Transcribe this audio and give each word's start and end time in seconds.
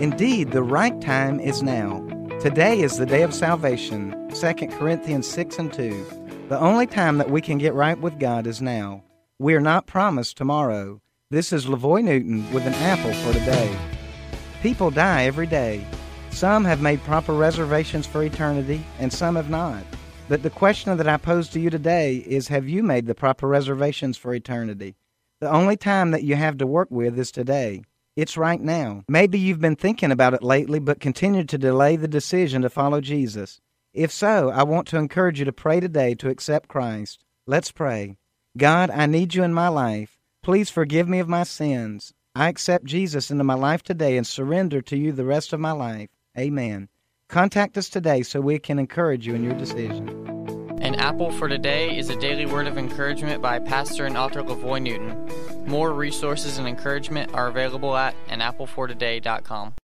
Indeed, 0.00 0.52
the 0.52 0.62
right 0.62 0.98
time 1.02 1.38
is 1.40 1.62
now. 1.62 2.00
Today 2.40 2.80
is 2.80 2.96
the 2.96 3.04
day 3.04 3.20
of 3.20 3.34
salvation. 3.34 4.30
2 4.30 4.54
Corinthians 4.68 5.28
6 5.28 5.58
and 5.58 5.70
2. 5.70 6.46
The 6.48 6.58
only 6.58 6.86
time 6.86 7.18
that 7.18 7.28
we 7.28 7.42
can 7.42 7.58
get 7.58 7.74
right 7.74 8.00
with 8.00 8.18
God 8.18 8.46
is 8.46 8.62
now. 8.62 9.04
We 9.38 9.54
are 9.54 9.60
not 9.60 9.86
promised 9.86 10.38
tomorrow. 10.38 11.02
This 11.30 11.52
is 11.52 11.66
Lavoy 11.66 12.02
Newton 12.02 12.50
with 12.50 12.66
an 12.66 12.72
apple 12.72 13.12
for 13.12 13.38
today. 13.38 13.76
People 14.62 14.90
die 14.90 15.24
every 15.24 15.46
day. 15.46 15.84
Some 16.30 16.64
have 16.64 16.80
made 16.80 17.04
proper 17.04 17.34
reservations 17.34 18.06
for 18.06 18.22
eternity, 18.22 18.82
and 18.98 19.12
some 19.12 19.36
have 19.36 19.50
not. 19.50 19.84
But 20.30 20.42
the 20.42 20.48
question 20.48 20.96
that 20.96 21.08
I 21.08 21.18
pose 21.18 21.50
to 21.50 21.60
you 21.60 21.68
today 21.68 22.24
is 22.26 22.48
Have 22.48 22.70
you 22.70 22.82
made 22.82 23.04
the 23.04 23.14
proper 23.14 23.46
reservations 23.46 24.16
for 24.16 24.32
eternity? 24.32 24.94
The 25.40 25.50
only 25.50 25.76
time 25.76 26.10
that 26.12 26.22
you 26.22 26.36
have 26.36 26.56
to 26.56 26.66
work 26.66 26.90
with 26.90 27.18
is 27.18 27.30
today. 27.30 27.82
It's 28.20 28.36
right 28.36 28.60
now. 28.60 29.02
Maybe 29.08 29.38
you've 29.38 29.62
been 29.62 29.76
thinking 29.76 30.12
about 30.12 30.34
it 30.34 30.42
lately, 30.42 30.78
but 30.78 31.00
continued 31.00 31.48
to 31.48 31.56
delay 31.56 31.96
the 31.96 32.06
decision 32.06 32.60
to 32.60 32.68
follow 32.68 33.00
Jesus. 33.00 33.62
If 33.94 34.12
so, 34.12 34.50
I 34.50 34.62
want 34.62 34.86
to 34.88 34.98
encourage 34.98 35.38
you 35.38 35.46
to 35.46 35.54
pray 35.54 35.80
today 35.80 36.14
to 36.16 36.28
accept 36.28 36.68
Christ. 36.68 37.24
Let's 37.46 37.72
pray. 37.72 38.18
God, 38.58 38.90
I 38.90 39.06
need 39.06 39.34
you 39.34 39.42
in 39.42 39.54
my 39.54 39.68
life. 39.68 40.18
Please 40.42 40.68
forgive 40.68 41.08
me 41.08 41.18
of 41.18 41.30
my 41.30 41.44
sins. 41.44 42.12
I 42.34 42.50
accept 42.50 42.84
Jesus 42.84 43.30
into 43.30 43.42
my 43.42 43.54
life 43.54 43.82
today 43.82 44.18
and 44.18 44.26
surrender 44.26 44.82
to 44.82 44.98
you 44.98 45.12
the 45.12 45.24
rest 45.24 45.54
of 45.54 45.60
my 45.60 45.72
life. 45.72 46.10
Amen. 46.38 46.90
Contact 47.30 47.78
us 47.78 47.88
today 47.88 48.22
so 48.22 48.42
we 48.42 48.58
can 48.58 48.78
encourage 48.78 49.26
you 49.26 49.34
in 49.34 49.42
your 49.42 49.54
decision. 49.54 50.10
An 50.82 50.94
Apple 50.96 51.30
for 51.32 51.48
Today 51.48 51.96
is 51.96 52.10
a 52.10 52.20
daily 52.20 52.44
word 52.44 52.66
of 52.66 52.76
encouragement 52.76 53.40
by 53.40 53.60
pastor 53.60 54.04
and 54.04 54.18
author 54.18 54.42
Lavoy 54.42 54.82
Newton. 54.82 55.26
More 55.66 55.92
resources 55.92 56.58
and 56.58 56.66
encouragement 56.66 57.34
are 57.34 57.48
available 57.48 57.96
at 57.96 58.14
anapplefortoday.com. 58.28 59.74